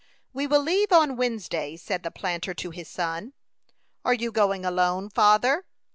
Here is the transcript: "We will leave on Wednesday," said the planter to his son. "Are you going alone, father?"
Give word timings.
"We 0.33 0.47
will 0.47 0.63
leave 0.63 0.91
on 0.91 1.15
Wednesday," 1.15 1.77
said 1.77 2.01
the 2.01 2.09
planter 2.09 2.55
to 2.55 2.71
his 2.71 2.87
son. 2.87 3.33
"Are 4.03 4.15
you 4.15 4.31
going 4.31 4.65
alone, 4.65 5.11
father?" 5.11 5.63